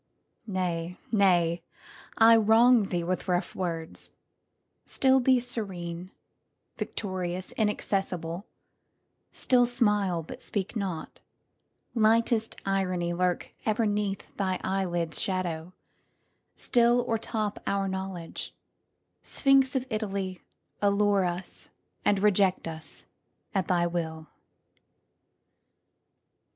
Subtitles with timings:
[0.47, 4.09] Nay, nay,—I wrong thee with rough words;
[4.83, 6.09] still beSerene,
[6.75, 8.47] victorious, inaccessible;
[9.31, 11.21] Still smile but speak not;
[11.93, 15.71] lightest ironyLurk ever' neath thy eyelids' shadow;
[16.57, 18.55] stillO'ertop our knowledge;
[19.21, 20.41] Sphinx of Italy,
[20.81, 21.69] Allure us
[22.03, 23.05] and reject us
[23.53, 24.25] at thy will!